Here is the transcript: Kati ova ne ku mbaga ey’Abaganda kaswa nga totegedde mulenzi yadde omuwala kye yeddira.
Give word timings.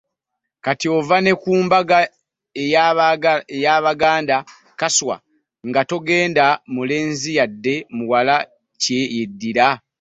Kati 0.63 0.85
ova 0.97 1.17
ne 1.21 1.31
ku 1.41 1.51
mbaga 1.65 1.97
ey’Abaganda 3.59 4.37
kaswa 4.79 5.15
nga 5.67 5.81
totegedde 5.89 6.45
mulenzi 6.73 7.29
yadde 7.37 7.75
omuwala 7.91 8.35
kye 8.81 8.99
yeddira. 9.15 9.67